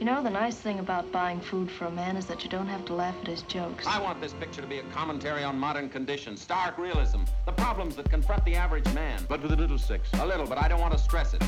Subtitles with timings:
[0.00, 2.66] You know, the nice thing about buying food for a man is that you don't
[2.66, 3.86] have to laugh at his jokes.
[3.86, 7.94] I want this picture to be a commentary on modern conditions, stark realism, the problems
[7.94, 9.24] that confront the average man.
[9.28, 10.08] But with a little sex.
[10.14, 11.44] A little, but I don't want to stress it.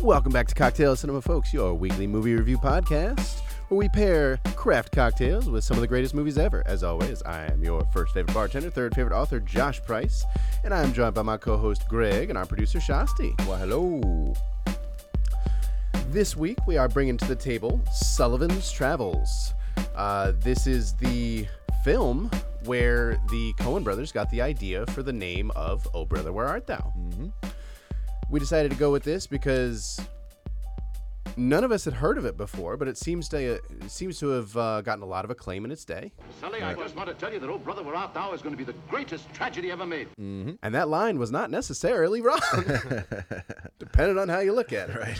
[0.00, 4.92] Welcome back to Cocktail Cinema, folks, your weekly movie review podcast, where we pair craft
[4.92, 6.62] cocktails with some of the greatest movies ever.
[6.66, 10.26] As always, I am your first favorite bartender, third favorite author, Josh Price,
[10.62, 13.34] and I am joined by my co-host Greg and our producer Shasti.
[13.46, 14.34] Well, hello.
[16.10, 19.54] This week we are bringing to the table Sullivan's Travels.
[19.94, 21.46] Uh, this is the
[21.84, 22.28] film
[22.64, 26.66] where the Coen brothers got the idea for the name of Oh Brother, Where Art
[26.66, 26.92] Thou?
[26.98, 27.28] Mm-hmm.
[28.28, 30.00] We decided to go with this because
[31.40, 34.28] none of us had heard of it before, but it seems to it seems to
[34.28, 36.12] have uh, gotten a lot of acclaim in its day.
[36.40, 38.52] Sully, I just want to tell you that Oh Brother, Where Art Thou is going
[38.52, 40.08] to be the greatest tragedy ever made.
[40.18, 42.40] And that line was not necessarily wrong,
[43.78, 44.96] depending on how you look at it.
[44.96, 45.16] Right.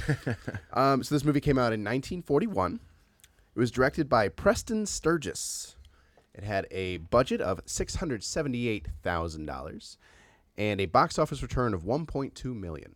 [0.75, 2.81] um, so this movie came out in 1941.
[3.55, 5.77] It was directed by Preston Sturges.
[6.35, 9.97] It had a budget of $678,000
[10.57, 12.95] and a box office return of 1.2 million.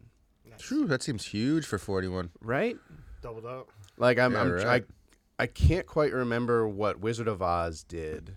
[0.56, 2.30] True, that seems huge for 41.
[2.40, 2.76] Right?
[3.24, 3.70] Doubled up.
[3.96, 4.84] Like I'm, Yeah, I'm right.
[5.38, 8.36] I, I can't quite remember what Wizard of Oz did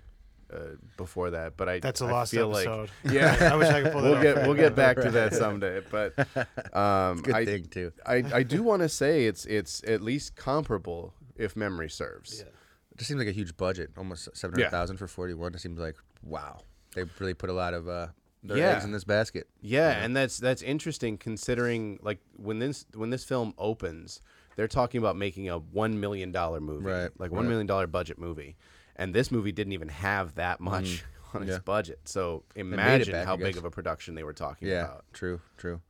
[0.52, 0.60] uh,
[0.96, 2.90] before that, but I That's a I lost feel episode.
[3.04, 4.24] Like, yeah, I wish I could pull that we'll up.
[4.24, 5.82] get we'll get back to that someday.
[5.92, 6.18] But
[6.74, 7.92] um, Good I, thing, too.
[8.06, 12.40] I, I do want to say it's it's at least comparable if memory serves.
[12.40, 12.54] It
[12.98, 15.54] just seems like a huge budget, almost 700000 for 41.
[15.54, 16.62] It seems like, wow.
[16.96, 18.08] They really put a lot of uh,
[18.42, 18.76] their Yeah.
[18.78, 19.48] eggs in this basket.
[19.62, 24.22] Yeah, and that's that's interesting considering like when this when this film opens,
[24.58, 27.50] they're talking about making a one million dollar movie, Right, Like one right.
[27.50, 28.58] million dollar budget movie,
[28.98, 31.66] and this movie didn't even have that much on its Mm.
[31.66, 32.00] budget.
[32.06, 35.06] So imagine back, how big of a production they were talking Yeah, about.
[35.14, 35.82] true, true.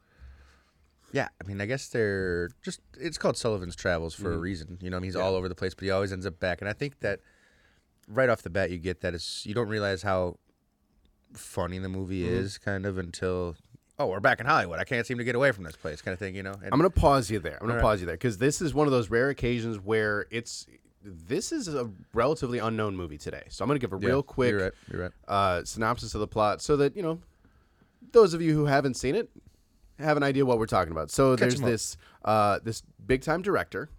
[1.13, 4.33] Yeah, I mean, I guess they're just, it's called Sullivan's Travels for Mm-hmm.
[4.33, 4.77] a reason.
[4.81, 6.59] You know, I mean, he's all over the place, but he always ends up back.
[6.61, 7.21] And I think that
[8.09, 10.37] right off the bat, you get that it's, you don't realize how
[11.33, 12.33] funny the movie Mm-hmm.
[12.35, 13.55] is, kind of, until,
[13.99, 14.79] oh, we're back in Hollywood.
[14.79, 16.53] I can't seem to get away from this place, kind of thing, you know?
[16.53, 17.57] And I'm gonna pause you there.
[17.59, 20.67] I'm gonna pause you there because this is one of those rare occasions where it's
[21.03, 23.43] this is a relatively unknown movie today.
[23.49, 24.73] So I'm gonna give a Yeah, real quick You're right.
[24.91, 25.11] You're right.
[25.27, 27.19] uh, synopsis of the plot so that you know
[28.11, 29.29] those of you who haven't seen it
[29.99, 31.09] have an idea what we're talking about.
[31.09, 31.69] So there's 'em up.
[31.69, 33.89] this uh, this big time director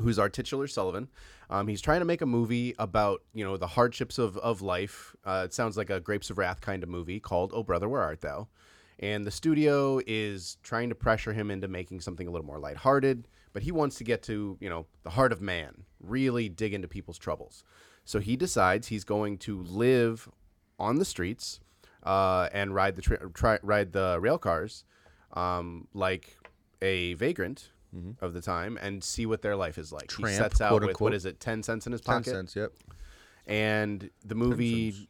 [0.00, 1.08] who's our titular Sullivan.
[1.48, 5.14] Um, he's trying to make a movie about you know the hardships of of life.
[5.24, 8.02] Uh, it sounds like a Grapes of Wrath kind of movie called Oh Brother Where
[8.02, 8.48] Art Thou?
[8.98, 13.28] And the studio is trying to pressure him into making something a little more lighthearted,
[13.52, 16.88] but he wants to get to you know the heart of man, really dig into
[16.88, 17.64] people's troubles.
[18.04, 20.28] So he decides he's going to live
[20.78, 21.60] on the streets
[22.04, 24.84] uh, and ride the tra- tri- ride the rail cars
[25.32, 26.38] um, like
[26.80, 27.70] a vagrant
[28.20, 30.12] of the time and see what their life is like.
[30.12, 31.00] he sets out with unquote.
[31.00, 32.24] what is it, ten cents in his pocket?
[32.24, 32.72] 10 pocket, cents, yep.
[33.46, 35.08] and the movie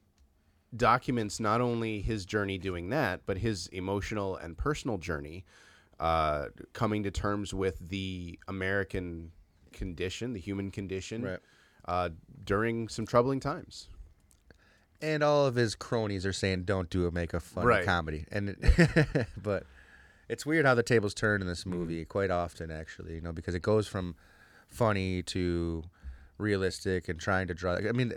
[0.74, 5.44] documents not only his journey doing that, but his emotional and personal journey,
[6.00, 9.32] uh, coming to terms with the American
[9.72, 11.38] condition, the human condition, Right.
[11.86, 12.10] uh,
[12.44, 13.88] during some troubling times.
[15.02, 17.84] And all of his cronies are saying, "Don't do it, make a funny Right.
[17.84, 19.64] comedy." And it, but
[20.28, 21.78] it's weird how the tables turn in this Mm-hmm.
[21.78, 23.14] movie quite often, actually.
[23.16, 24.16] You know, because it goes from
[24.68, 25.84] funny to
[26.38, 27.74] realistic and trying to draw.
[27.76, 28.12] I mean,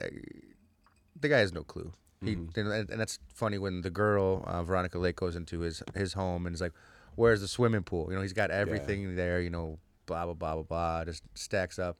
[1.19, 1.91] the guy has no clue.
[2.21, 2.59] He Mm-hmm.
[2.59, 6.45] and, and that's funny when the girl uh, Veronica Lake goes into his his home
[6.45, 6.73] and is like,
[7.15, 9.39] "Where's the swimming pool?" You know, he's got everything there.
[9.39, 11.05] You know, blah blah blah blah blah.
[11.05, 11.97] Just stacks up,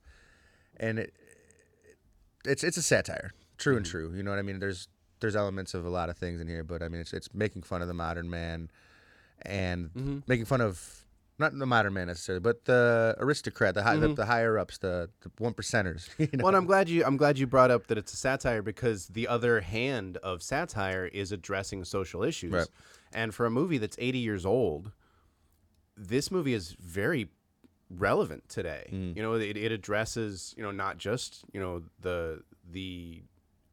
[0.77, 1.13] and it
[2.45, 4.13] it's it's a satire, true and true.
[4.13, 4.59] You know what I mean?
[4.59, 4.89] There's
[5.21, 7.61] there's elements of a lot of things in here, but I mean it's it's making
[7.63, 8.69] fun of the modern man
[9.43, 9.89] and
[10.27, 11.05] making fun of
[11.39, 15.09] not the modern man necessarily, but the aristocrat, the high, the, the higher ups, the
[15.21, 16.09] the one percenters.
[16.19, 16.43] You know?
[16.43, 19.07] Well, and I'm glad you I'm glad you brought up that it's a satire because
[19.07, 22.51] the other hand of satire is addressing social issues.
[22.51, 22.67] Right.
[23.13, 24.91] And for a movie that's 80 years old,
[25.97, 27.29] this movie is very
[27.89, 28.89] relevant today.
[28.91, 29.15] Mm.
[29.15, 33.23] You know, it, it addresses, you know, not just, you know, the the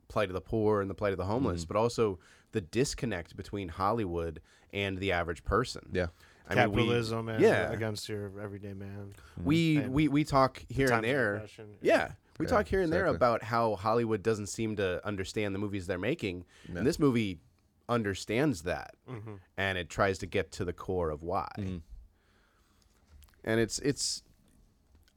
[0.09, 1.69] plight of the poor and the plight of the homeless, Mm.
[1.69, 2.19] but also
[2.53, 4.41] the disconnect between Hollywood
[4.73, 5.91] and the average person.
[5.93, 6.07] Yeah.
[6.49, 7.71] I mean, we- Capitalism and yeah.
[7.73, 9.15] against your everyday man.
[9.43, 11.33] we And we we talk here Times and there.
[11.35, 11.67] Depression.
[11.83, 15.59] Yeah, we Yeah, talk here and there about how Hollywood doesn't seem to understand the
[15.59, 17.41] movies they're making, and this movie
[17.89, 19.35] understands that, Mm-hmm.
[19.57, 21.49] and it tries to get to the core of why.
[23.45, 24.23] And it's it's.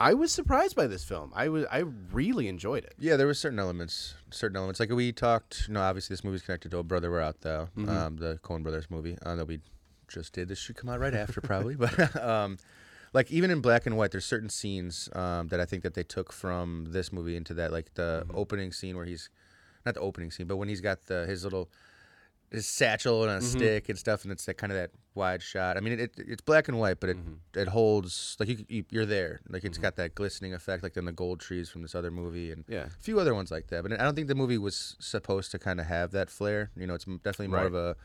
[0.01, 1.31] I was surprised by this film.
[1.35, 1.79] I was I
[2.13, 2.93] really enjoyed it.
[2.99, 4.79] Yeah, there were certain elements, certain elements.
[4.79, 7.67] Like we talked, you know, obviously this movie's connected to a Brother, Where Art Thou,"
[7.87, 9.59] um, the Coen Brothers movie uh, that we
[10.09, 10.47] just did.
[10.47, 11.75] This should come out right after, probably.
[11.75, 12.57] But um,
[13.13, 16.03] like even in black and white, there's certain scenes um, that I think that they
[16.03, 18.38] took from this movie into that, like the Mm-hmm.
[18.38, 19.29] opening scene where he's
[19.85, 21.69] not the opening scene, but when he's got the his little
[22.51, 23.57] his satchel and a Mm-hmm.
[23.57, 25.77] stick and stuff, and it's that kind of that wide shot.
[25.77, 27.59] I mean, it, it it's black and white, but it Mm-hmm.
[27.59, 29.39] it holds like you, you you're there.
[29.50, 32.51] Like it's got that glistening effect, like in the gold trees from this other movie,
[32.51, 32.85] and Yeah.
[32.85, 33.83] a few other ones like that.
[33.83, 36.69] But I don't think the movie was supposed to kind of have that flair.
[36.75, 37.65] You know, it's definitely more Right.
[37.67, 37.95] of a,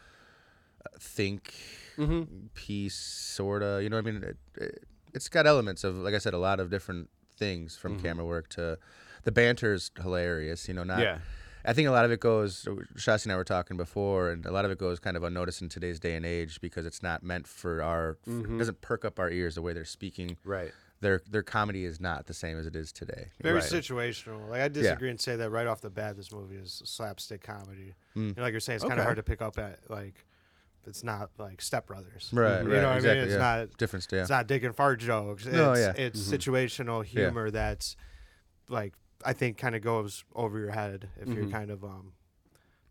[0.98, 1.54] think
[1.96, 2.46] mm-hmm.
[2.54, 3.81] piece, sorta.
[3.82, 4.25] You know what I mean?
[4.25, 7.94] It, it, it's got elements of, like I said, a lot of different things from
[7.94, 8.06] mm-hmm.
[8.06, 8.78] camera work to
[9.25, 10.69] the banter's hilarious.
[10.69, 11.00] You know, not.
[11.00, 11.19] Yeah.
[11.66, 12.69] I think a lot of it goes.
[12.96, 15.62] Shasi and I were talking before, and a lot of it goes kind of unnoticed
[15.62, 18.19] in today's day and age because it's not meant for our.
[18.26, 20.36] It doesn't perk up our ears the way they're speaking.
[20.44, 20.72] Right.
[21.00, 23.28] Their their comedy is not the same as it is today.
[23.40, 23.64] Very Right.
[23.64, 24.48] situational.
[24.50, 27.94] Like I disagree and say that right off the bat, this movie is slapstick comedy.
[28.12, 28.28] Hmm.
[28.28, 30.26] You know, like you're saying, it's kind of hard to pick up at like.
[30.86, 33.25] It's not like Step Brothers, Right, You right, know what exactly, I mean?
[33.25, 33.38] It's yeah.
[33.38, 34.20] not Different, yeah.
[34.20, 35.46] It's not dick and fart jokes.
[35.46, 35.92] It's, No, yeah.
[35.96, 36.34] it's mm-hmm.
[36.34, 37.96] situational humor that's
[38.69, 38.94] like
[39.25, 41.52] I think kind of goes over your head if you're mm-hmm.
[41.52, 42.12] kind of um,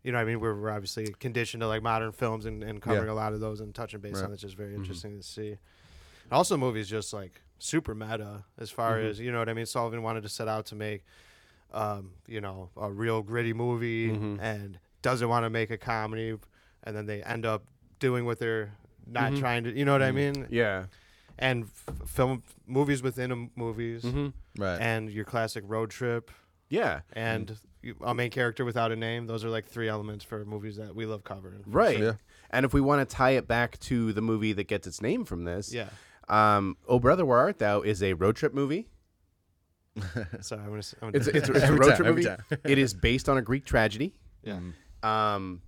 [0.04, 2.82] you know, what I mean, we're, we're obviously conditioned to like modern films and, and
[2.82, 4.26] covering a lot of those and touching base Right.
[4.26, 4.82] on it's just very mm-hmm.
[4.82, 5.58] interesting to see.
[6.32, 9.66] Also, movie's just like super meta as far as you know what I mean.
[9.66, 11.04] Sullivan wanted to set out to make,
[11.74, 16.36] um, you know, a real gritty movie and doesn't want to make a comedy,
[16.84, 17.64] and then they end up
[18.04, 18.72] doing what they're
[19.08, 19.76] not trying to.
[19.76, 20.48] You know what I mean?
[20.52, 20.86] Yeah.
[21.40, 24.06] and f- film movies within a m- movies
[24.58, 24.80] right.
[24.80, 26.30] and your classic road trip
[26.70, 27.02] Yeah.
[27.14, 30.76] and you- a main character without a name those are like three elements for movies
[30.78, 32.00] that we love covering Right.
[32.00, 32.14] Yeah.
[32.52, 35.26] And if we want to tie it back to the movie that gets its name
[35.26, 35.90] from this, yeah
[36.30, 38.88] um, Oh Brother Where Art Thou is a road trip movie.
[40.42, 42.28] Sorry, i'm gonna, s- I'm gonna It's, it's, it's a road time, trip movie.
[42.64, 44.14] it is based on a Greek tragedy.
[44.44, 44.60] yeah
[45.04, 45.62] Um,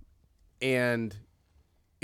[0.62, 1.14] and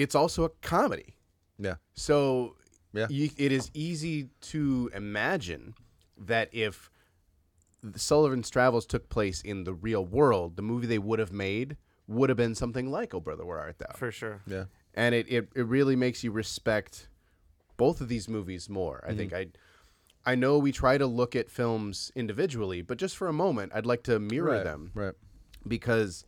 [0.02, 1.16] it's also a comedy.
[1.58, 1.76] yeah.
[1.94, 2.56] So
[2.92, 3.06] Yeah.
[3.08, 5.74] you, it is easy to imagine
[6.18, 6.90] that if
[7.96, 11.76] Sullivan's Travels took place in the real world, the movie they would have made
[12.06, 13.94] would have been something like Oh Brother Where Art Thou.
[13.96, 14.64] for sure Yeah.
[14.94, 17.08] and it, it, it really makes you respect
[17.76, 18.98] both of these movies more.
[19.02, 19.10] Mm-hmm.
[19.12, 19.46] I think I
[20.24, 23.86] I know we try to look at films individually, but just for a moment, I'd
[23.86, 24.64] like to mirror Right.
[24.64, 25.14] them Right.
[25.66, 26.24] because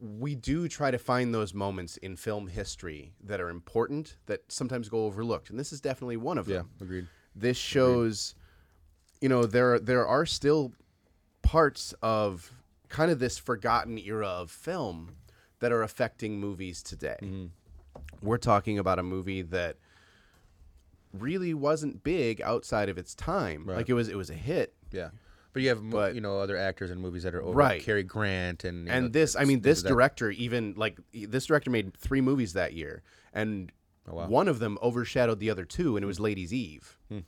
[0.00, 4.88] we do try to find those moments in film history that are important that sometimes
[4.88, 6.68] go overlooked, and this is definitely one of them.
[6.78, 6.84] Yeah.
[6.84, 7.06] Agreed.
[7.34, 8.34] This shows,
[9.20, 10.72] you know, there there are still
[11.42, 12.52] parts of
[12.88, 15.16] kind of this forgotten era of film
[15.60, 17.16] that are affecting movies today.
[17.22, 17.46] Mm-hmm.
[18.20, 19.76] We're talking about a movie that
[21.12, 23.64] really wasn't big outside of its time.
[23.66, 23.78] Right.
[23.78, 24.74] Like it was it was a hit.
[24.90, 25.10] Yeah.
[25.52, 27.54] But you have, But- you know, other actors in movies that are over.
[27.56, 27.82] Right.
[27.82, 28.86] Cary Grant and.
[28.86, 31.94] you and know, this, I mean, this of that- director even like this director made
[31.96, 33.02] three movies that year,
[33.32, 33.70] and
[34.08, 34.28] Oh, wow.
[34.28, 36.98] one of them overshadowed the other two, and it was Ladies Eve.
[37.08, 37.20] Hmm.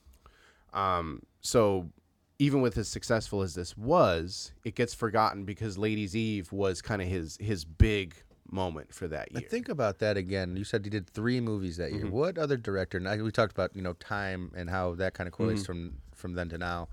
[0.73, 1.91] Um, so
[2.39, 7.01] even with as successful as this was, it gets forgotten because Ladies Eve was kind
[7.01, 8.15] of his his big
[8.51, 9.49] moment for that I year.
[9.49, 10.57] think about that again.
[10.57, 12.05] You said he did three movies that year.
[12.07, 12.11] Mm-hmm.
[12.15, 12.99] What other director?
[12.99, 15.67] And we talked about you know time and how that kind of correlates Mm-hmm.
[15.67, 16.89] from from then to now.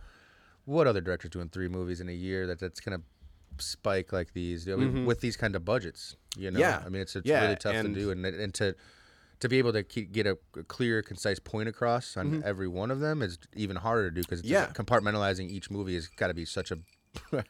[0.66, 3.02] What other directors doing three movies in a year that that's gonna
[3.58, 6.16] spike like these I mean, with these kind of budgets?
[6.38, 6.82] You know, Mm-hmm.
[6.82, 6.84] Yeah.
[6.86, 8.76] I mean it's it's Yeah, really tough and- to do, and and to
[9.40, 12.92] to be able to keep, get a, a clear, concise point across on every one
[12.92, 14.52] of them is even harder to do because Mm-hmm.
[14.54, 14.68] Yeah.
[14.68, 16.78] compartmentalizing each movie has got to be such a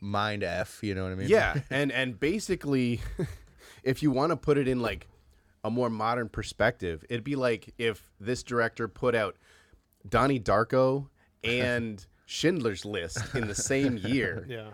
[0.00, 0.78] mind f.
[0.82, 1.28] You know what I mean?
[1.28, 3.00] Yeah, and and basically,
[3.82, 5.08] if you want to put it in like
[5.64, 9.36] a more modern perspective, it'd be like if this director put out
[10.08, 11.08] Donnie Darko
[11.44, 14.70] and Schindler's List in the same year yeah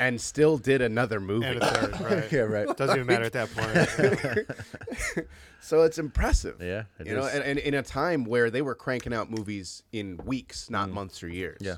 [0.00, 1.46] and still did another movie.
[1.46, 2.76] and a third right yeah, right.
[2.76, 5.26] doesn't even matter at that point
[5.60, 6.62] So it's impressive.
[6.62, 9.82] Yeah, it you know, and, and in a time where they were cranking out movies
[9.92, 11.58] in weeks, not months or years.
[11.60, 11.66] Mm.
[11.66, 11.76] Yeah.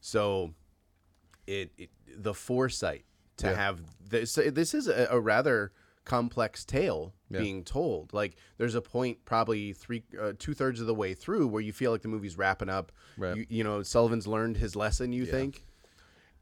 [0.00, 0.52] So
[1.46, 3.06] it, it the foresight
[3.38, 3.54] to Yeah.
[3.56, 5.72] have this this is a, a rather
[6.04, 7.40] complex tale Yeah.
[7.40, 8.12] being told.
[8.12, 11.72] Like there's a point probably three uh, two thirds of the way through where you
[11.72, 12.92] feel like the movie's wrapping up.
[13.16, 13.36] Right.
[13.36, 15.12] You, you know, Sullivan's learned his lesson.
[15.12, 15.64] You think.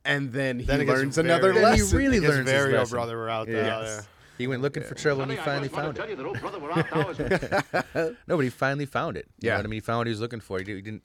[0.04, 2.48] And then he Then it gets learns very- another Then he really It gets learns
[2.50, 2.94] his very oh lesson.
[2.96, 4.08] brother we're out there, Yes.
[4.38, 6.04] He went looking for trouble and he finally I just want found to it.
[6.04, 9.26] tell you that old brother were out now is Nobody finally found it.
[9.40, 9.52] You Yeah.
[9.52, 9.76] know what I mean?
[9.76, 10.58] He found what he was looking for.
[10.58, 11.02] He, did, he didn't.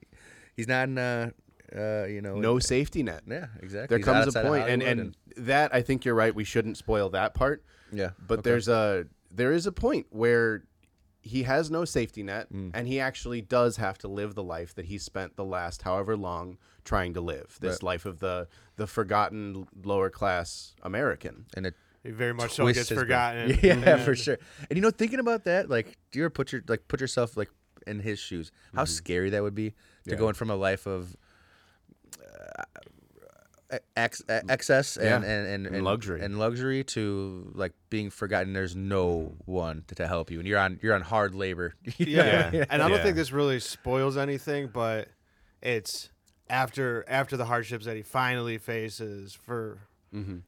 [0.55, 0.97] He's not in.
[0.97, 1.29] Uh,
[1.75, 2.37] uh, you know.
[2.39, 3.23] no safety net.
[3.27, 3.87] Yeah, exactly.
[3.89, 6.33] There He's comes a of point, and, and that I think you're right.
[6.33, 7.61] We shouldn't spoil that part.
[7.91, 8.50] Yeah, But okay.
[8.50, 10.63] there's a there is a point where
[11.22, 12.72] he has no safety net, Mm.
[12.74, 16.15] and he actually does have to live the life that he spent the last however
[16.15, 17.58] long trying to live.
[17.60, 17.84] This Right.
[17.84, 21.46] life of the the forgotten lower class American.
[21.56, 23.06] and it He very much so twists gets his brain.
[23.08, 24.38] forgotten Yeah, And for sure.
[24.70, 27.36] And you know, thinking about that, like, do you ever put your like put yourself
[27.36, 27.50] like
[27.86, 28.91] in his shoes, how Mm-hmm.
[28.91, 29.74] scary that would be
[30.08, 31.17] to going from a life of
[32.24, 32.63] uh,
[33.95, 35.15] ex- uh, excess and, Yeah.
[35.15, 36.21] and, and, And and luxury.
[36.21, 38.53] and luxury to like being forgotten.
[38.53, 41.74] There's no one to, to help you, and you're on you're on hard labor.
[41.97, 42.65] You know what I Yeah.
[42.69, 43.03] and I don't Yeah.
[43.03, 45.09] think this really spoils anything, but
[45.62, 46.09] it's
[46.50, 49.79] after after the hardships that he finally faces for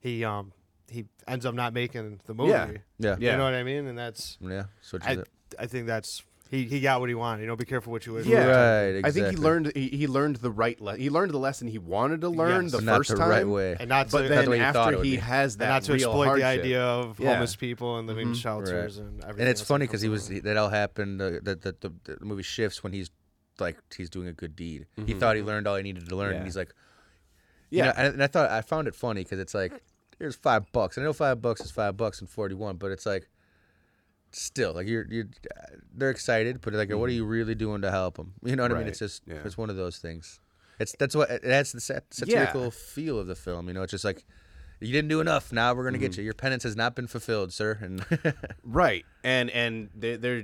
[0.01, 0.51] he um
[0.89, 2.49] he ends up not making the movie.
[2.51, 2.71] Yeah.
[2.97, 3.15] Yeah.
[3.19, 3.31] Yeah.
[3.31, 3.85] You know what I mean?
[3.85, 4.63] And that's yeah.
[4.81, 5.29] Switches I it.
[5.59, 7.41] I think that's he, he got what he wanted.
[7.43, 8.25] You know, be careful what you wish.
[8.25, 8.49] Yeah, for.
[8.95, 11.67] Right, I think he learned he, he learned the right le- he learned the lesson
[11.67, 12.71] he wanted to learn Yes.
[12.71, 13.77] the But not first the time, right way.
[13.79, 15.17] And not to But Not then the way you thought it after would he be.
[15.17, 17.29] has that and not to real exploit the idea of Yeah.
[17.33, 19.05] homeless people and living in shelters Right.
[19.07, 19.39] and everything.
[19.41, 20.41] and it's else funny that because comes he was along.
[20.41, 21.21] that all happened.
[21.21, 23.11] Uh, that the, the, the movie shifts when he's
[23.59, 24.87] like he's doing a good deed.
[24.95, 25.19] He Mm-hmm.
[25.19, 26.37] thought he learned all he needed to learn, Yeah.
[26.37, 26.73] and he's like,
[27.69, 27.85] Yeah.
[27.85, 27.93] yeah.
[27.97, 29.73] and, and I thought I found it funny because it's like,
[30.17, 30.97] here's five bucks.
[30.97, 33.27] I know five bucks is five bucks and forty one, but it's like,
[34.31, 35.29] still like you're you
[35.93, 38.33] they're excited, but like, what are you really doing to help them?
[38.43, 38.83] You know what I mean?
[38.83, 38.89] Mm-hmm.
[38.89, 39.37] It's just yeah.
[39.45, 40.39] it's one of those things.
[40.79, 43.67] It's that's what it adds the sat- satirical feel of the film.
[43.67, 44.25] You know, it's just like.
[44.81, 45.51] You didn't do enough.
[45.51, 46.21] Now we're gonna get Mm-hmm.
[46.21, 46.25] you.
[46.25, 47.77] Your penance has not been fulfilled, sir.
[47.81, 48.05] And
[48.63, 50.43] Right, and and they're, they're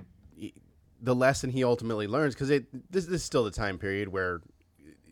[1.01, 4.41] the lesson he ultimately learns because it this, this is still the time period where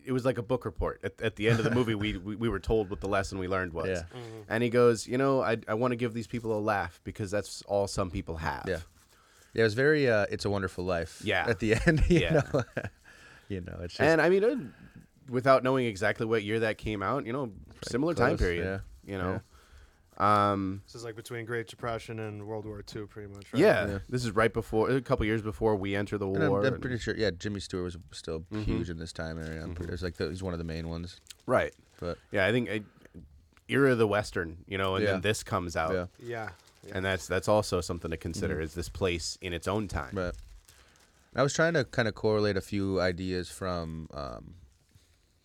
[0.04, 2.36] it was like a book report at, at the end of the movie we, we
[2.36, 4.02] we were told what the lesson we learned was Yeah.
[4.48, 7.30] and he goes you know i, I want to give these people a laugh because
[7.30, 8.78] that's all some people have Yeah.
[9.54, 11.20] Yeah, it was very uh It's a Wonderful Life.
[11.24, 11.46] Yeah.
[11.48, 12.42] At the end, you Yeah.
[12.52, 12.62] know.
[13.48, 14.56] you know, it's just and i mean uh,
[15.28, 17.52] without knowing exactly what year that came out you know
[17.88, 19.40] similar time close, period you know
[20.18, 23.52] um This is like between Great Depression and World War II, pretty much.
[23.52, 23.60] Right?
[23.60, 23.98] yeah, Yeah.
[24.08, 26.80] this is right before a couple years before we enter the and I'm, war I'm
[26.80, 28.62] pretty sure yeah, Jimmy Stewart was still Mm-hmm.
[28.62, 29.62] huge in this time area.
[29.62, 31.20] I'm pretty, it's like the, he's one of the main ones.
[31.46, 32.78] right But yeah i think uh,
[33.68, 35.12] era of the western you know and Yeah.
[35.12, 36.50] then this comes out yeah.
[36.86, 36.92] Yeah.
[36.94, 40.36] and that's that's also something to consider is this place in its own time But
[41.36, 44.54] I was trying to kind of correlate a few ideas from um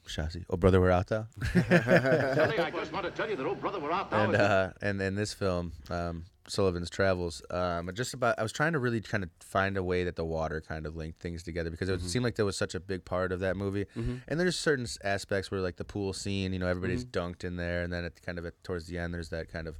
[0.10, 0.44] Shazi.
[0.50, 1.28] Oh brother, where art thou.
[1.56, 4.24] I just want to tell you that old brother we're out now.
[4.26, 8.74] and uh, and in this film, um, Sullivan's Travels, um, just about I was trying
[8.74, 11.70] to really kind of find a way that the water kind of linked things together
[11.70, 13.86] because it seemed like there was such a big part of that movie.
[13.96, 17.84] And there's certain aspects where like the pool scene, you know, everybody's dunked in there,
[17.84, 19.78] and then at kind of at, towards the end, there's that kind of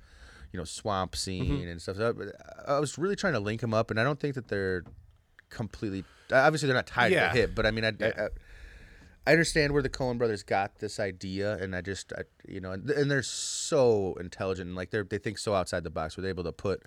[0.54, 1.98] you know swamp scene and stuff.
[1.98, 2.14] So
[2.68, 4.84] I, I was really trying to link them up, and I don't think that they're
[5.50, 6.04] completely.
[6.32, 7.30] Obviously, they're not tied Yeah.
[7.30, 8.28] to the hip, but I mean, I, I, I
[9.30, 12.72] I understand where the Coen brothers got this idea, and I just, I, you know,
[12.72, 16.18] and, and they're so intelligent, and like they they think so outside the box.
[16.18, 16.82] Where they're able to put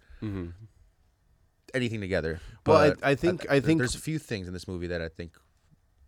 [1.74, 2.40] anything together.
[2.66, 5.00] Well, I- But I think- I think- there's a few things in this movie that
[5.00, 5.32] I think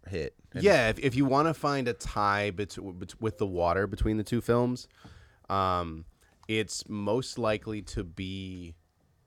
[0.08, 0.34] hit.
[0.54, 4.18] Yeah if, if you want to find a tie bet- bet- with the water between
[4.18, 4.86] the two films
[5.48, 6.04] um,
[6.46, 8.74] it's most likely to be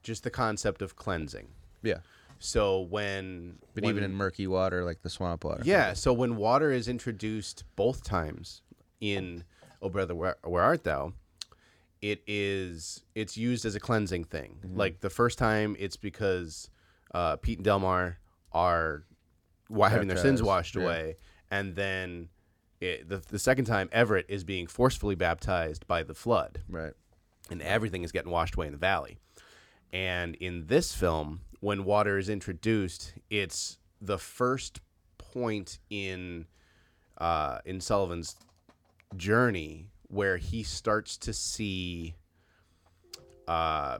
[0.04, 1.48] just the concept of cleansing
[1.82, 1.98] yeah.
[2.38, 5.62] So when But when- even in murky water, like the swamp water.
[5.64, 8.62] yeah so when water is introduced both times
[9.00, 9.44] in
[9.82, 11.12] oh brother where, where art thou
[12.00, 16.70] it is it's used as a cleansing thing like the first time it's because
[17.14, 18.18] uh, pete and delmar
[18.52, 19.04] are
[19.68, 20.82] wa- having their sins washed yeah.
[20.82, 21.16] away
[21.50, 22.28] and then
[22.80, 26.92] it, the, the second time everett is being forcefully baptized by the flood Right.
[27.50, 29.18] and everything is getting washed away in the valley.
[29.92, 34.80] And in this film, when water is introduced, it's the first
[35.18, 36.46] point in
[37.18, 38.36] uh, in Sullivan's
[39.16, 42.14] journey where he starts to see
[43.46, 43.98] uh,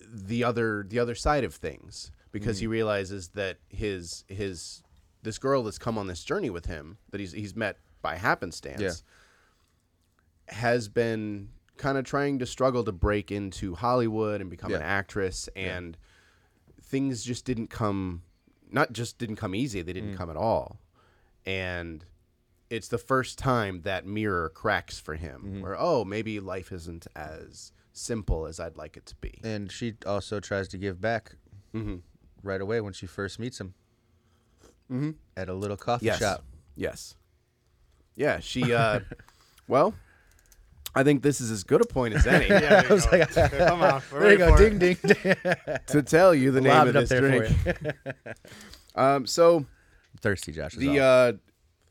[0.00, 4.82] the other the other side of things because he realizes that his his
[5.22, 8.80] this girl that's come on this journey with him that he's he's met by happenstance
[8.80, 10.54] Yeah.
[10.54, 15.48] has been kind of trying to struggle to break into Hollywood and become an actress
[15.56, 15.96] and
[16.86, 18.22] things just didn't come
[18.70, 19.94] not just didn't come easy they Mm.
[19.94, 20.78] didn't come at all
[21.44, 22.04] and
[22.70, 25.60] it's the first time that mirror cracks for him Mm-hmm.
[25.62, 29.94] where oh maybe life isn't as simple as I'd like it to be And she
[30.06, 31.36] also tries to give back
[31.74, 31.96] Mm-hmm.
[32.42, 33.74] right away when she first meets him.
[34.90, 35.10] Mm-hmm.
[35.36, 36.44] At a little coffee yes shop.
[36.76, 37.14] yes
[38.14, 39.00] yeah she uh
[39.68, 39.94] well
[40.96, 43.42] I think this is as good a point as any Yeah, there you go.
[43.42, 44.02] Okay, come on.
[44.12, 44.56] There you go.
[44.56, 45.36] Ding ding ding.
[45.88, 47.54] to tell you the name of this drink.
[48.94, 49.66] Um, so
[50.20, 50.74] Thirsty Josh.
[50.74, 51.32] The uh,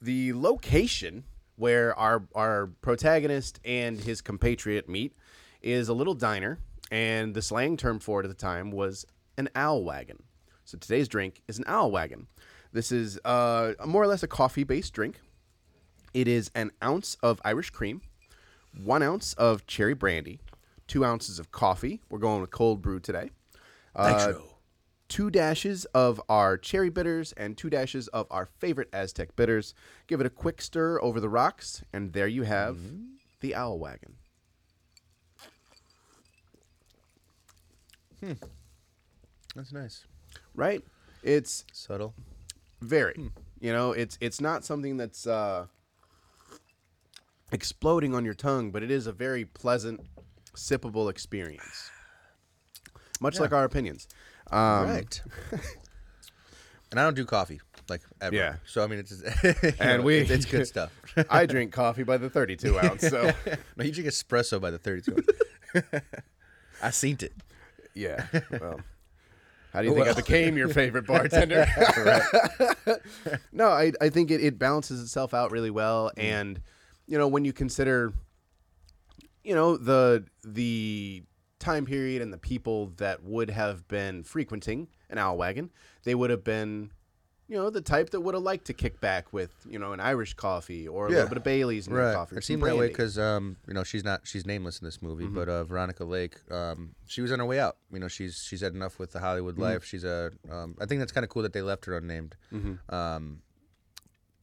[0.01, 1.23] the location
[1.55, 5.15] where our our protagonist and his compatriot meet
[5.61, 6.59] is a little diner,
[6.91, 9.05] and the slang term for it at the time was
[9.37, 10.23] an owl wagon.
[10.63, 12.27] So today's drink is an owl wagon.
[12.73, 15.19] This is uh, more or less a coffee based drink.
[16.13, 18.01] It is an ounce of Irish cream,
[18.83, 20.39] one ounce of cherry brandy,
[20.87, 22.01] two ounces of coffee.
[22.09, 23.31] We're going with cold brew today.
[23.95, 24.43] Uh, Nitro.
[25.07, 29.73] two dashes of our cherry bitters and two dashes of our favorite Aztec bitters.
[30.07, 32.77] Give it a quick stir over the rocks, and there you have
[33.39, 34.15] the Owl Wagon.
[38.19, 38.33] Hmm.
[39.55, 40.05] That's nice.
[40.53, 40.83] Right?
[41.23, 42.13] It's Subtle.
[42.81, 43.31] very.
[43.59, 45.65] You know, it's it's not something that's uh,
[47.51, 50.01] exploding on your tongue, but it is a very pleasant,
[50.55, 51.89] sippable experience.
[53.21, 54.07] Much like our opinions.
[54.51, 55.21] Um, right.
[56.91, 58.35] and I don't do coffee like ever.
[58.35, 58.55] Yeah.
[58.65, 59.11] So I mean, it's
[59.43, 60.91] you And know, we- it's, it's good stuff.
[61.29, 63.31] I drink coffee by the 32 ounce, so
[63.77, 65.15] no, you drink espresso by the thirty-two.
[66.83, 67.33] I seen it.
[67.93, 68.25] yeah.
[68.59, 68.81] Well,
[69.71, 71.65] how do you think I became your favorite bartender?
[73.51, 76.59] no, I, I think it, it balances itself out really well, and
[77.07, 78.13] you know when you consider,
[79.43, 81.23] you know the the
[81.59, 85.69] time period and the people that would have been frequenting an owl wagon,
[86.03, 86.91] they would have been.
[87.47, 89.99] You know the type that would have liked to kick back with you know an
[89.99, 91.17] Irish coffee or a Yeah.
[91.17, 92.15] little bit of Bailey's in their Right.
[92.15, 92.33] coffee.
[92.37, 92.93] or It some seemed that way brandy.
[92.93, 95.35] because um, you know she's not she's nameless in this movie, Mm-hmm.
[95.35, 97.77] but uh, Veronica Lake, um, she was on her way out.
[97.93, 99.61] You know, she's she's had enough with the Hollywood Mm-hmm.
[99.61, 99.85] life.
[99.85, 102.95] She's a um, I think that's kind of cool that they left her unnamed, Mm-hmm.
[102.95, 103.43] um,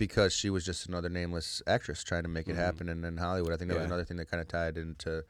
[0.06, 3.52] because she was just another nameless actress trying to make it happen in, in Hollywood.
[3.52, 3.92] I think that was Mm-hmm.
[3.92, 5.22] Another thing that kind of tied into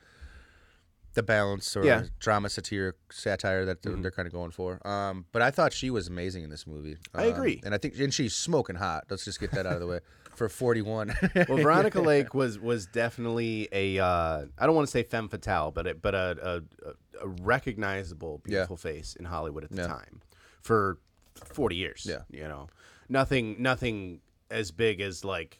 [1.14, 2.04] the balance or Yeah.
[2.18, 4.80] drama satire satire that they're, they're kind of going for.
[4.86, 6.96] Um, but I thought she was amazing in this movie.
[7.14, 7.60] I Um, agree.
[7.64, 9.04] and I think and she's smoking hot.
[9.10, 10.00] Let's just get that out of the way
[10.34, 11.12] for forty one.
[11.34, 15.70] well, Veronica Lake was was definitely a uh, I don't want to say femme fatale,
[15.70, 19.88] but it, but a, a, a recognizable beautiful face in Hollywood at the Yeah.
[19.88, 20.22] time
[20.62, 20.96] for
[21.34, 22.06] forty years.
[22.08, 22.22] Yeah.
[22.30, 22.68] you know,
[23.10, 24.20] nothing nothing
[24.52, 25.58] as big as like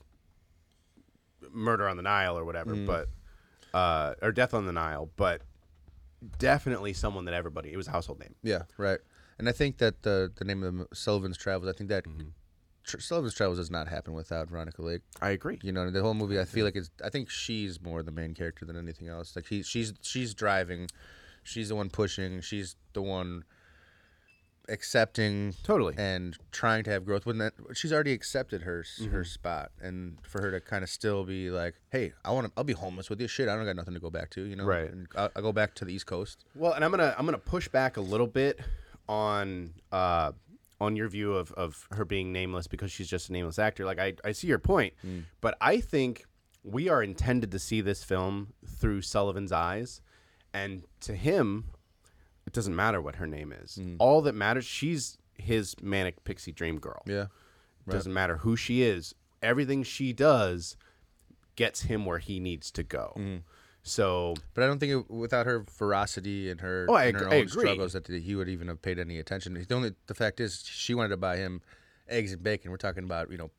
[1.51, 2.87] Murder on the Nile or whatever, Mm.
[2.87, 3.09] but
[3.75, 5.43] uh, or Death on the Nile, but
[6.39, 8.35] definitely someone that everybody it was a household name.
[8.43, 9.01] Yeah, right.
[9.39, 11.69] And I think that the the name of the, Sullivan's Travels.
[11.69, 12.29] I think that Mm-hmm.
[12.85, 15.03] Tr- Sullivan's Travels does not happen without Veronica Lake.
[15.21, 15.59] I agree.
[15.63, 16.39] You know, the whole movie.
[16.41, 16.91] I feel like it's.
[17.05, 19.35] I think she's more the main character than anything else.
[19.37, 20.89] Like he, she's she's driving,
[21.45, 23.45] she's the one pushing, she's the one
[24.73, 25.95] accepting Totally.
[25.97, 27.27] and trying to have growth.
[27.27, 29.11] When that she's already accepted her Mm-hmm.
[29.13, 32.53] her spot, and for her to kind of still be like, hey, I want to.
[32.57, 33.29] I'll be homeless with you.
[33.29, 34.43] Shit, I don't got nothing to go back to.
[34.43, 34.91] You know, Right.
[34.91, 36.45] And I'll, I'll go back to the East Coast.
[36.57, 38.61] Well, and I'm gonna I'm gonna push back a little bit
[39.09, 40.33] on uh
[40.81, 43.85] on your view of, of her being nameless because she's just a nameless actor.
[43.85, 44.95] Like I, I see your point,
[45.41, 46.25] but I think
[46.65, 50.01] we are intended to see this film through Sullivan's eyes,
[50.53, 51.67] and to him,
[52.47, 53.79] it doesn't matter what her name is.
[53.81, 53.97] Mm.
[53.99, 57.03] All that matters, she's his manic pixie dream girl.
[57.07, 57.27] Yeah.
[57.89, 59.15] Doesn't matter who she is.
[59.43, 60.77] Everything she does
[61.57, 63.13] gets him where he needs to go.
[63.19, 63.43] Mm.
[63.83, 67.25] So But I don't think it, without her ferocity and her, Oh, I and her
[67.29, 67.65] I own agree.
[67.65, 69.55] struggles that he would even have paid any attention.
[69.55, 71.61] The only the fact is she wanted to buy him
[72.09, 72.71] eggs and bacon.
[72.71, 73.51] We're talking about you know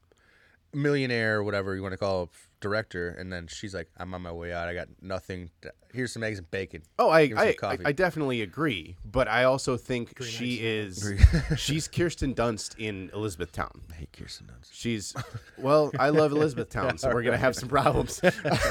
[0.73, 2.27] millionaire or whatever you want to call a
[2.59, 4.67] director, and then she's like, "I'm on my way out.
[4.67, 5.49] I got nothing.
[5.61, 7.77] To, here's some eggs and bacon." Oh, I Give me some I, I.
[7.85, 11.13] I definitely agree, but I also think she is
[11.57, 13.81] she's Kirsten Dunst in Elizabethtown.
[13.91, 14.69] I hate Kirsten Dunst.
[14.71, 15.13] She's
[15.57, 18.21] well, I love Elizabethtown, so we're gonna have some problems.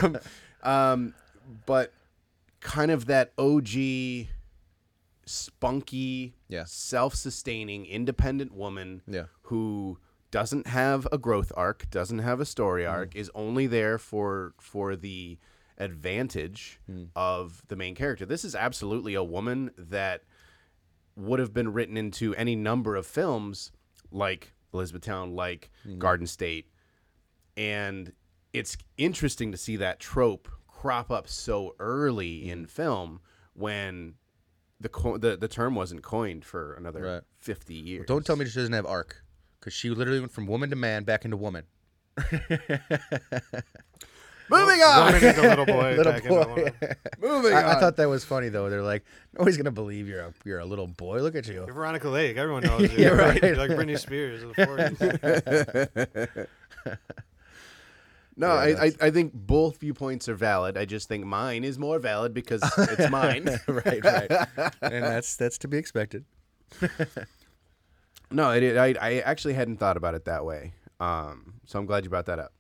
[0.03, 0.19] um,
[0.63, 1.15] um,
[1.67, 1.93] but
[2.61, 4.29] kind of that OG,
[5.27, 6.65] spunky, Yeah.
[6.67, 9.25] self-sustaining, independent woman Yeah.
[9.43, 9.99] who
[10.33, 13.21] doesn't have a growth arc, doesn't have a story arc, mm.
[13.21, 15.39] is only there for for the
[15.79, 17.09] advantage mm.
[17.15, 18.27] of the main character.
[18.27, 20.25] This is absolutely a woman that
[21.15, 23.71] would have been written into any number of films
[24.11, 25.99] like Elizabethtown, like mm.
[25.99, 26.67] Garden State.
[27.57, 28.13] And
[28.53, 33.21] it's interesting to see that trope crop up so early in film
[33.53, 34.15] when
[34.81, 37.23] the, co- the the term wasn't coined for another Right.
[37.39, 38.07] 50 years.
[38.07, 39.23] Don't tell me she doesn't have arc,
[39.63, 41.65] because she literally went from woman to man back into woman.
[44.51, 45.13] Moving on.
[45.13, 45.95] Woman into little boy.
[45.97, 46.55] Little back into boy.
[46.55, 46.73] woman.
[47.21, 47.77] Moving I, on.
[47.77, 48.69] I thought that was funny though.
[48.69, 51.21] They're like, nobody's gonna believe you're a you're a little boy.
[51.23, 51.65] Look at you.
[51.65, 52.37] You're Veronica Lake.
[52.37, 52.99] Everyone knows you.
[52.99, 53.41] You're right.
[53.41, 56.49] You're like Britney Spears of the
[56.85, 56.99] 40s.
[58.35, 60.79] No, I, I I think both viewpoints are valid.
[60.79, 63.47] I just think mine is more valid because it's mine.
[63.69, 64.31] right, right.
[64.81, 66.25] and that's that's to be expected.
[68.33, 70.73] No, it, I I actually hadn't thought about it that way.
[71.01, 72.53] Um, so I'm glad you brought that up.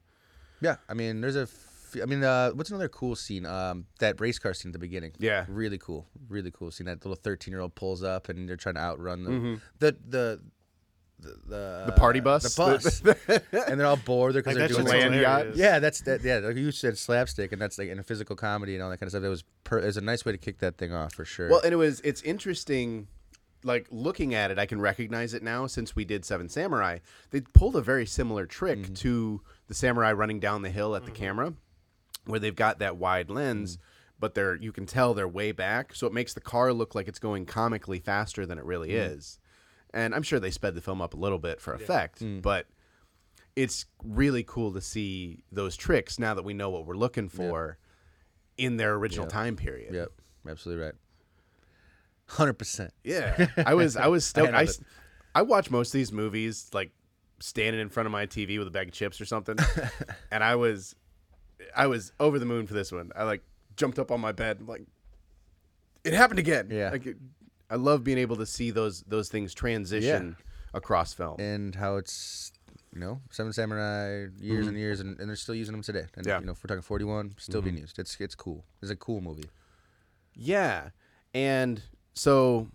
[0.60, 1.42] Yeah, I mean, there's a.
[1.42, 3.44] F- I mean, uh, what's another cool scene?
[3.44, 5.12] Um, that race car scene at the beginning.
[5.18, 5.44] Yeah.
[5.48, 6.86] really cool, really cool scene.
[6.86, 9.38] That little 13 year old pulls up and they're trying to outrun them.
[9.40, 9.54] Mm-hmm.
[9.78, 10.40] The the.
[11.18, 12.42] The, the, The party bus?
[12.42, 13.00] the bus,
[13.68, 15.12] and they're all bored because Like, they're doing shit's something.
[15.20, 15.56] hilarious.
[15.56, 16.22] Yeah, that's that.
[16.24, 18.98] Yeah, like you said, slapstick, and that's like in a physical comedy and all that
[18.98, 19.22] kind of stuff.
[19.22, 21.48] It was per, it was a nice way to kick that thing off for sure.
[21.48, 23.06] Well, and it was it's interesting
[23.64, 26.98] like looking at it, I can recognize it now since we did Seven Samurai.
[27.30, 28.94] They pulled a very similar trick Mm-hmm.
[28.94, 31.54] to the samurai running down the hill at the camera,
[32.26, 33.82] where they've got that wide lens, Mm-hmm.
[34.20, 37.08] but they're you can tell they're way back, so it makes the car look like
[37.08, 39.14] it's going comically faster than it really Mm-hmm.
[39.14, 39.38] is.
[39.94, 42.40] And I'm sure they sped the film up a little bit for effect, Mm.
[42.42, 42.66] but
[43.54, 47.76] it's really cool to see those tricks now that we know what we're looking for
[48.56, 49.92] in their original time period.
[49.94, 50.08] Yep,
[50.48, 50.94] absolutely right.
[52.32, 52.92] Hundred percent.
[53.04, 54.54] Yeah, I was I was stoked.
[54.54, 54.80] I, s-
[55.34, 56.90] I watch most of these movies like
[57.40, 59.56] standing in front of my TV with a bag of chips or something,
[60.30, 60.94] and I was
[61.76, 63.10] I was over the moon for this one.
[63.14, 63.42] I like
[63.76, 64.82] jumped up on my bed and like
[66.04, 66.68] it happened again.
[66.70, 66.90] Yeah.
[66.90, 67.16] like it,
[67.70, 70.36] I love being able to see those those things transition
[70.74, 71.38] across film.
[71.40, 72.52] And how it's
[72.94, 76.06] you know Seven Samurai years and years, and, and they're still using them today.
[76.16, 76.28] And Mm-hmm.
[76.28, 76.34] Yeah.
[76.36, 76.42] Mm-hmm.
[76.42, 77.98] you know, if we're talking forty one, still being used.
[77.98, 78.64] It's it's cool.
[78.80, 79.50] It's a cool movie.
[80.34, 80.90] Yeah.
[81.34, 81.82] And
[82.14, 82.68] so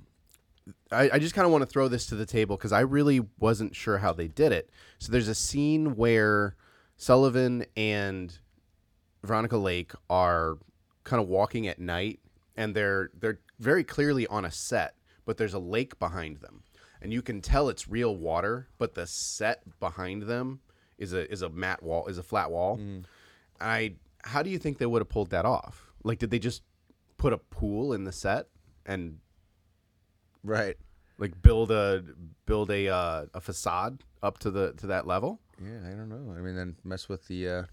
[0.91, 3.21] I, I just kind of want to throw this to the table because I really
[3.39, 4.69] wasn't sure how they did it.
[4.99, 6.55] So there's a scene where
[6.97, 8.37] Sullivan and
[9.23, 10.57] Veronica Lake are
[11.03, 12.19] kind of walking at night
[12.55, 14.95] and they're they're very clearly on a set,
[15.25, 16.63] but there's a lake behind them.
[17.01, 20.61] And you can tell it's real water, but the set behind them
[20.97, 22.77] is a is a mat wall, is a flat wall.
[22.77, 23.03] Mm.
[23.59, 25.91] I how do you think they would have pulled that off?
[26.03, 26.63] Like did they just
[27.17, 28.47] put a pool in the set
[28.85, 29.19] and
[30.47, 30.77] Right.
[31.17, 32.03] like build a
[32.45, 35.39] build a uh, a facade up to the to that level?
[35.61, 36.33] Yeah, I don't know.
[36.37, 37.47] I mean, then mess with the.
[37.49, 37.63] uh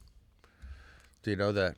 [1.22, 1.76] Do you know that?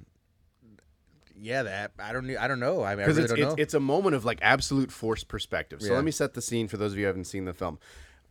[1.39, 2.31] Yeah, that I don't.
[2.39, 2.83] I don't know.
[2.83, 3.63] I, mean, I Because really it's, don't it's know.
[3.63, 5.83] it's a moment of like absolute forced perspective.
[5.83, 5.97] So Yeah.
[5.97, 7.79] let me set the scene for those of you who haven't seen the film.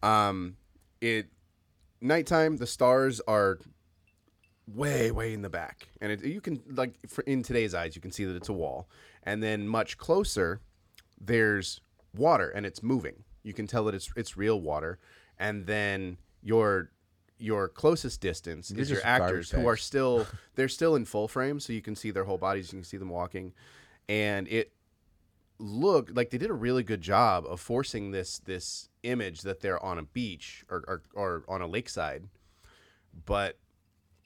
[0.01, 0.57] Um,
[1.01, 1.27] it
[2.01, 2.57] nighttime.
[2.57, 3.59] The stars are
[4.73, 8.01] way way in the back, and it, you can like for, in today's eyes you
[8.01, 8.89] can see that it's a wall,
[9.21, 10.61] and then much closer
[11.21, 11.81] there's
[12.17, 13.23] water and it's moving.
[13.43, 14.99] You can tell that it's it's real water,
[15.37, 16.91] and then your
[17.37, 20.25] your closest distance These is your actors who are still
[20.55, 22.97] they're still in full frame, so you can see their whole bodies, you can see
[22.97, 23.53] them walking,
[24.07, 24.71] and it
[25.57, 29.83] looked like they did a really good job of forcing this this image that they're
[29.83, 32.23] on a beach or or, or on a lakeside,
[33.25, 33.59] but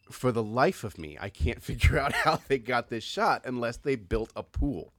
[0.10, 3.78] for the life of me, I can't figure out how they got this shot unless
[3.78, 4.94] they built a pool.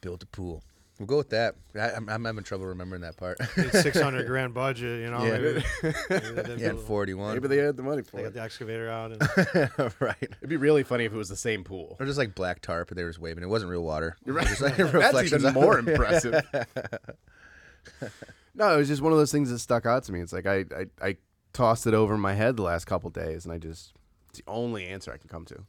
[0.00, 0.62] Built a pool.
[1.02, 1.56] We'll go with that.
[1.74, 3.36] I, I'm, I'm having trouble remembering that part.
[3.72, 5.24] Six hundred grand budget, you know.
[5.24, 5.38] Yeah.
[5.38, 5.64] Maybe,
[6.10, 7.34] maybe they yeah, and 41.
[7.34, 9.10] Maybe they had the money for They got the excavator out.
[9.10, 10.16] And, right.
[10.20, 11.96] It'd be really funny if it was the same pool.
[11.98, 13.42] Or just like black tarp, and they were just waving.
[13.42, 14.16] It wasn't real water.
[14.24, 14.46] You're right.
[14.46, 16.40] Just like That's reflections even more impressive.
[18.54, 20.20] no, it was just one of those things that stuck out to me.
[20.20, 21.16] It's like I, I, I
[21.52, 23.92] tossed it over my head the last couple days, and I just
[24.30, 25.64] it's the only answer I can come to.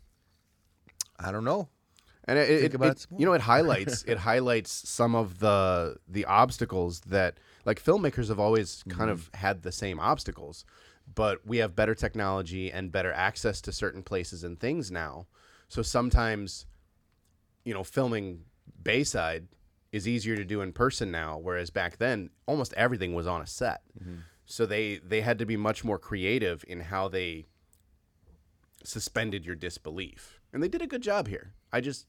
[1.19, 1.69] I don't know.
[2.25, 2.77] And it, it, it-
[3.19, 8.39] you know, it highlights it highlights some of the the obstacles that like filmmakers have
[8.39, 10.65] always kind of had the same obstacles,
[11.15, 15.27] but we have better technology and better access to certain places and things now.
[15.69, 16.65] So sometimes,
[17.65, 18.45] you know, filming
[18.83, 19.47] Bayside
[19.91, 23.47] is easier to do in person now, whereas back then almost everything was on a
[23.47, 23.81] set.
[24.45, 27.45] So they they had to be much more creative in how they
[28.83, 30.39] suspended your disbelief.
[30.51, 31.53] And they did a good job here.
[31.71, 32.07] I just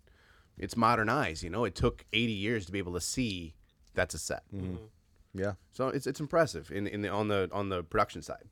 [0.58, 1.64] it's modern eyes, you know.
[1.64, 3.54] It took 80 years to be able to see
[3.94, 4.42] that's a set.
[5.34, 5.54] Yeah.
[5.72, 8.44] So it's it's impressive in in the on the on the production side.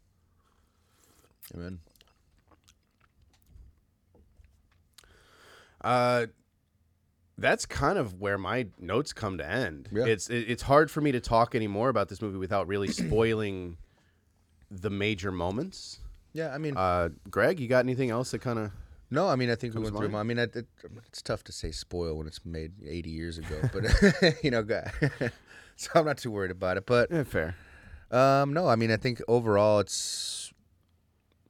[1.55, 1.79] Amen.
[5.83, 6.27] Uh
[7.39, 9.89] that's kind of where my notes come to end.
[9.93, 10.05] Yeah.
[10.07, 13.79] It's it, it's hard for me to talk anymore about this movie without really spoiling
[14.71, 15.99] the major moments.
[16.33, 18.71] Yeah, I mean, Uh Greg, you got anything else that kind of
[19.13, 20.09] no, I mean, I think we went through.
[20.09, 20.17] them.
[20.17, 20.67] I mean, it, it,
[21.07, 23.85] it's tough to say spoil when it's made 80 years ago, but
[24.45, 24.91] you know, guy-
[25.77, 26.87] so I'm not too worried about it.
[26.87, 27.55] But yeah, fair.
[28.11, 30.53] um, no, I mean, I think overall it's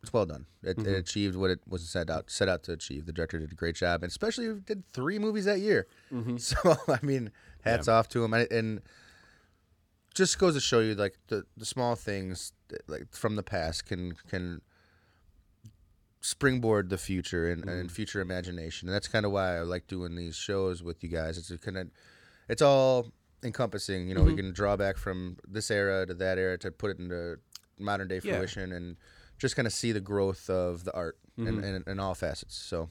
[0.03, 0.47] it's well done.
[0.65, 0.89] It, Mm-hmm.
[0.89, 3.07] it achieved what it was set out set out to achieve.
[3.07, 5.87] The director did a great job, and especially did three movies that year.
[6.13, 6.37] Mm-hmm.
[6.39, 6.57] So
[6.89, 7.31] I mean,
[7.65, 8.81] hats off to him, and, and
[10.15, 12.53] just goes to show you like the the small things
[12.87, 14.61] like from the past can can
[16.23, 17.89] springboard the future and, and mm-hmm.
[17.89, 18.89] future imagination.
[18.89, 21.37] And that's kind of why I like doing these shows with you guys.
[21.37, 21.89] It's kind of
[22.49, 24.09] it's all encompassing.
[24.09, 24.37] You know, we mm-hmm.
[24.39, 27.37] can draw back from this era to that era to put it into
[27.79, 28.37] modern day Yeah.
[28.37, 28.97] fruition and
[29.39, 31.65] just kind of see the growth of the art in, mm-hmm.
[31.65, 32.57] in, in all facets.
[32.57, 32.89] So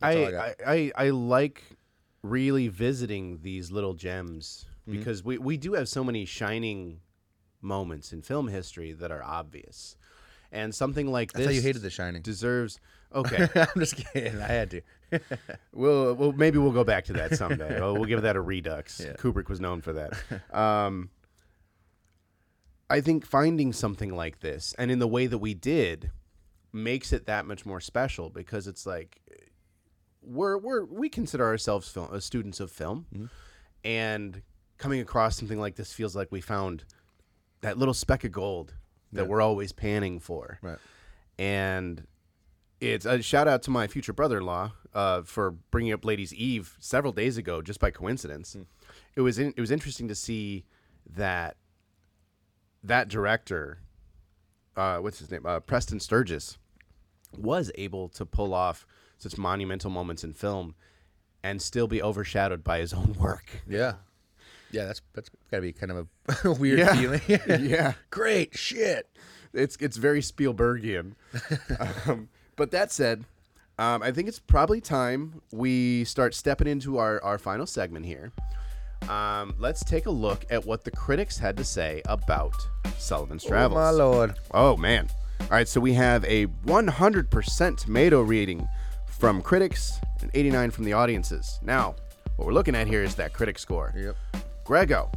[0.00, 0.36] that's I.
[0.36, 1.62] I, I, I like
[2.22, 4.98] really visiting these little gems Mm-hmm.
[4.98, 7.00] because we, we do have so many shining
[7.62, 9.96] moments in film history that are obvious.
[10.54, 11.46] And something like I this.
[11.48, 12.22] thought you hated The Shining.
[12.22, 12.78] Deserves.
[13.14, 14.40] Okay, I'm just kidding.
[14.40, 14.80] I had to.
[15.72, 17.78] we'll, we'll maybe we'll go back to that someday.
[17.80, 19.00] we'll, we'll give that a redux.
[19.04, 19.12] Yeah.
[19.14, 20.56] Kubrick was known for that.
[20.56, 21.10] Um,
[22.88, 26.10] I think finding something like this, and in the way that we did,
[26.72, 29.20] makes it that much more special because it's like
[30.22, 33.30] we're we're we consider ourselves film, uh, students of film,
[33.84, 34.42] and
[34.78, 36.84] coming across something like this feels like we found
[37.60, 38.74] that little speck of gold
[39.14, 39.28] that Yeah.
[39.28, 40.78] we're always panning for Right.
[41.38, 42.06] and
[42.80, 47.12] it's a shout out to my future brother-in-law uh, for bringing up Ladies Eve several
[47.12, 48.54] days ago, just by coincidence.
[49.16, 50.66] It was in, it was interesting to see
[51.16, 51.56] that
[52.82, 53.78] that director,
[54.76, 56.58] uh, what's his name, uh, Preston Sturges,
[57.36, 58.86] was able to pull off
[59.18, 60.74] such monumental moments in film
[61.42, 63.62] and still be overshadowed by his own work.
[63.66, 63.94] Yeah.
[64.74, 66.08] Yeah, that's that's got to be kind of
[66.44, 66.94] a weird Yeah.
[66.94, 67.20] feeling.
[67.68, 67.92] yeah.
[68.10, 69.08] Great shit.
[69.52, 71.12] it's it's very Spielbergian.
[72.06, 73.24] um, but that said,
[73.78, 78.32] um, I think it's probably time we start stepping into our, our final segment here.
[79.08, 82.54] Um, let's take a look at what the critics had to say about
[82.98, 83.78] Sullivan's Travels.
[83.78, 84.34] Oh my lord.
[84.52, 85.08] Oh man!
[85.42, 88.66] All right, so we have a 100% tomato rating
[89.06, 91.58] from critics and 89 from the audiences.
[91.62, 91.96] Now,
[92.36, 93.92] what we're looking at here is that critic score.
[93.96, 94.16] Yep.
[94.64, 95.10] Grego,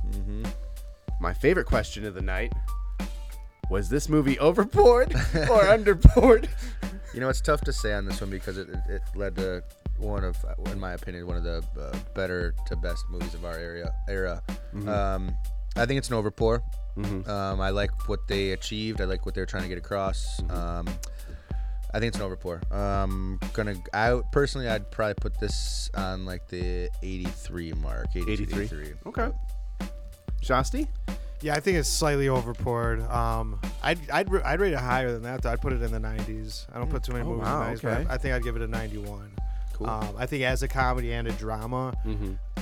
[1.22, 2.54] my favorite question of the night:
[3.70, 5.20] Was this movie overboard or
[5.64, 6.50] underboard?
[7.14, 9.64] You know, it's tough to say on this one because it, it, it led to
[9.98, 13.56] one of, in my opinion, one of the uh, better to best movies of our
[13.58, 13.92] area.
[14.08, 14.44] Era.
[14.86, 15.36] Um,
[15.76, 16.62] I think it's an overpour.
[17.28, 19.02] Um, I like what they achieved.
[19.02, 20.42] I like what they're trying to get across.
[20.50, 20.88] Um,
[21.94, 22.70] I think it's an overpour.
[22.74, 23.76] Um, gonna.
[23.94, 28.08] I personally, I'd probably put this on like the 83 mark.
[28.16, 28.34] 83?
[28.64, 28.94] 83.
[29.08, 29.32] Okay.
[30.44, 30.88] Shasti?
[31.42, 33.08] Yeah, I think it's slightly overpoured.
[33.12, 35.42] Um, I'd I'd, ra- I'd rate it higher than that.
[35.44, 36.66] Though I'd put it in the 90s.
[36.74, 38.04] I don't put too many Oh, movies wow, in the 90s, okay.
[38.04, 39.32] but I, I think I'd give it a 91.
[39.74, 39.88] Cool.
[39.90, 41.94] Um, I think as a comedy and a drama,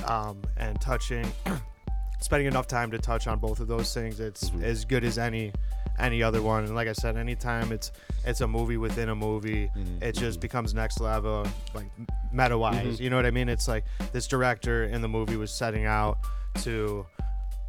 [0.04, 1.26] um, and touching,
[2.20, 5.52] spending enough time to touch on both of those things, it's as good as any
[5.98, 6.64] any other one.
[6.64, 7.92] And like I said, anytime it's
[8.24, 10.02] it's a movie within a movie, mm-hmm.
[10.02, 10.40] it just mm-hmm.
[10.40, 11.86] becomes next level, like
[12.32, 12.76] meta wise.
[12.76, 13.02] Mm-hmm.
[13.02, 13.48] You know what I mean?
[13.48, 16.18] It's like this director in the movie was setting out
[16.62, 17.06] to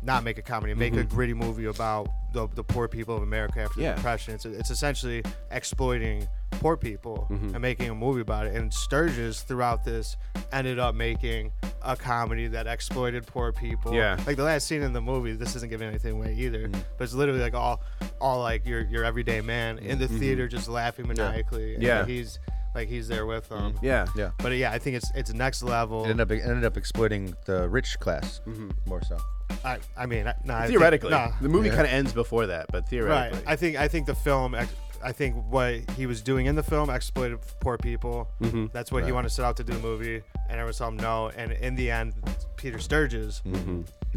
[0.02, 1.16] not make a comedy, make a mm-hmm.
[1.16, 3.92] gritty movie about the, the poor people of America after Yeah.
[3.92, 4.36] the Depression.
[4.36, 7.54] It's, it's essentially exploiting poor people mm-hmm.
[7.56, 8.56] and making a movie about it.
[8.56, 10.16] And Sturges, throughout this,
[10.52, 13.94] ended up making a comedy that exploited poor people.
[13.94, 14.18] Yeah.
[14.26, 16.80] Like the last scene in the movie, this isn't giving anything away either, mm-hmm.
[16.98, 17.82] but it's literally like all,
[18.22, 21.74] all like your your everyday man in the theater just laughing maniacally.
[21.76, 22.06] and Yeah.
[22.06, 22.40] he's
[22.78, 23.78] like he's there with them.
[23.82, 24.06] Yeah.
[24.16, 24.32] Yeah.
[24.38, 26.06] But yeah, I think it's it's next level.
[26.06, 28.40] It ended up it ended up exploiting the rich class
[28.86, 29.18] more so.
[29.66, 31.10] I, I mean, I- nah, I think- Theoretically.
[31.12, 31.32] nah.
[31.42, 31.76] The movie Yeah.
[31.76, 32.90] kind of ends before that, but Right.
[32.90, 33.44] theoretically.
[33.48, 34.56] I think I think the film.
[34.56, 38.28] ex- I think what he was doing in the film exploited poor people.
[38.42, 38.66] Mm-hmm.
[38.74, 40.98] That's what he wanted to set out to do the movie, and everyone told him
[40.98, 41.30] no.
[41.38, 42.14] And in the end,
[42.56, 43.44] Peter Sturges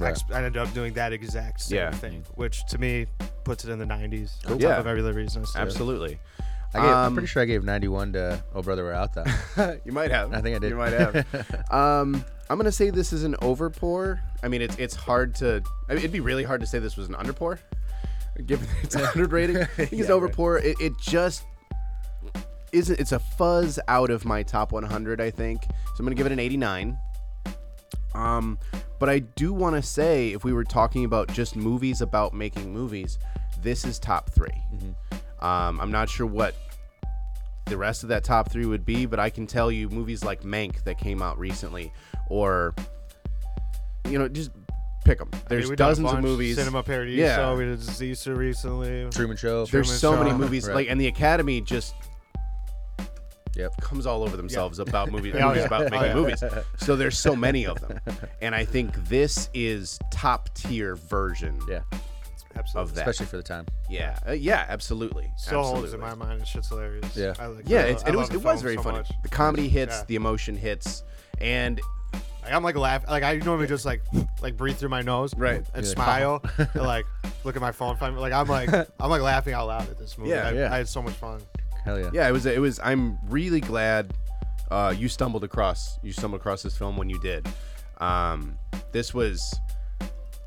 [0.03, 1.91] ex- ended up doing that exact same Yeah.
[1.91, 3.07] thing, which to me
[3.45, 4.77] puts it in the 90s on top Yeah.
[4.79, 5.45] of every other reason.
[5.55, 6.19] Absolutely.
[6.73, 9.25] I gave, I'm Um, pretty sure I gave 91 to Oh Brother Where Art Thou.
[9.85, 10.33] you might have.
[10.33, 10.71] I think I did.
[10.71, 11.17] You might have.
[11.73, 14.21] um, I'm gonna say this is an overpour.
[14.43, 15.63] I mean, it's it's hard to.
[15.89, 17.59] I mean, it'd be really hard to say this was an underpour,
[18.47, 19.57] given its 100 rating.
[19.59, 20.63] I think it's an overpour.
[20.63, 21.45] It, it just
[22.73, 22.99] isn't.
[23.01, 25.21] It's a fuzz out of my top 100.
[25.21, 25.71] I think so.
[25.99, 26.99] I'm gonna give it an 89.
[28.15, 28.59] Um,
[28.99, 32.73] but I do want to say, if we were talking about just movies about making
[32.73, 33.19] movies,
[33.63, 34.49] this is top 3
[35.43, 36.55] Um, I'm not sure what
[37.67, 40.43] the rest of that top three would be, but I can tell you movies like
[40.43, 41.93] Mank that came out recently,
[42.29, 42.75] or
[44.09, 44.51] you know, just
[45.05, 45.29] pick them.
[45.33, 46.25] I mean, There's a dozens of bunch.
[46.25, 46.57] movies.
[46.57, 47.23] Cinema Paradiso.
[47.23, 47.37] Yeah.
[47.37, 49.09] so We did Zisa recently.
[49.11, 49.65] Truman Show.
[49.67, 50.75] There's Truman so many movies Right.
[50.75, 51.95] like, and the Academy just
[53.57, 53.81] Yep.
[53.81, 55.67] comes all over themselves about movies, Oh, movies yeah.
[55.67, 56.15] about Oh, making yeah.
[56.15, 56.45] movies.
[56.79, 57.99] So there's so many of them,
[58.41, 61.81] and I think this is top tier version Yeah.
[62.57, 62.91] Absolutely.
[62.91, 63.01] of that.
[63.09, 63.67] Especially for the time.
[63.89, 66.11] yeah, uh, yeah, absolutely, Still holds absolutely.
[66.13, 66.41] in my mind.
[66.43, 67.17] It's shit's hilarious.
[67.17, 67.35] Yeah.
[67.39, 68.99] I like Yeah, it's, lo- it I was love it was film very so funny.
[68.99, 69.13] much.
[69.23, 70.05] The comedy hits, Yeah.
[70.09, 71.03] the emotion hits,
[71.41, 71.81] and
[72.43, 73.05] Like, I'm like laugh.
[73.09, 74.03] Like I normally just like
[74.43, 75.65] like breathe through my nose, Right.
[75.75, 75.93] and Yeah.
[75.93, 77.07] smile, and like
[77.45, 77.97] look at my phone.
[77.97, 78.69] Find like I'm like
[79.01, 80.31] I'm like laughing out loud at this movie.
[80.31, 80.49] Yeah.
[80.49, 80.73] I, Yeah.
[80.73, 81.41] I had so much fun.
[81.85, 82.11] Hell yeah.
[82.13, 82.45] yeah, it was.
[82.47, 82.79] It was.
[82.83, 84.13] I'm really glad
[84.71, 87.49] uh, you stumbled across you stumbled across this film when you did.
[87.99, 88.59] Um,
[88.93, 89.55] this was.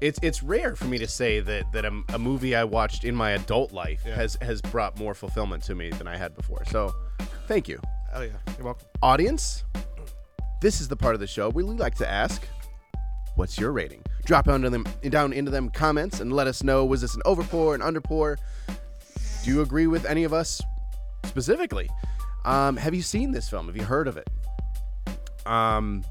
[0.03, 3.15] It's it's rare for me to say that that a, a movie I watched in
[3.15, 4.15] my adult life Yeah.
[4.15, 6.63] has has brought more fulfillment to me than I had before.
[6.65, 6.93] So,
[7.47, 7.79] thank you,
[8.13, 8.85] Oh yeah, you're welcome.
[9.01, 9.63] audience.
[10.61, 12.41] This is the part of the show where we like to ask,
[13.35, 16.85] "What's your rating?" Drop down into them down into them comments and let us know
[16.85, 18.35] was this an overpour, an underpour.
[19.43, 20.61] do you agree with any of us
[21.25, 21.89] specifically?
[22.45, 23.67] Um, have you seen this film?
[23.67, 24.27] Have you heard of it?
[25.45, 26.03] Um,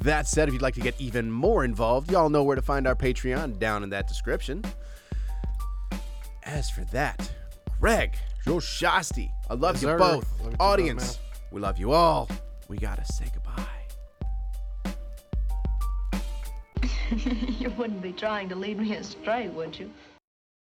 [0.00, 2.86] that said, if you'd like to get even more involved, y'all know where to find
[2.86, 4.62] our Patreon down in that description.
[6.44, 7.30] As for that,
[7.80, 9.98] Greg, Joe Shasti, I love Yes, you sir.
[9.98, 10.40] both.
[10.40, 11.18] Love you Audience,
[11.50, 12.28] we love you all.
[12.68, 13.62] We gotta say goodbye.
[17.58, 19.90] you wouldn't be trying to lead me astray, would you?